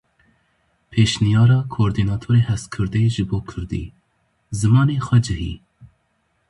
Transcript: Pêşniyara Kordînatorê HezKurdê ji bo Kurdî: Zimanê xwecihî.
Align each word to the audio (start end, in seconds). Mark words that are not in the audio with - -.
Pêşniyara 0.89 1.59
Kordînatorê 1.73 2.41
HezKurdê 2.49 3.03
ji 3.13 3.23
bo 3.29 3.39
Kurdî: 3.49 3.83
Zimanê 4.59 4.97
xwecihî. 5.07 5.53